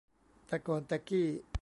[0.47, 1.27] แต่ก่อนแต่กี้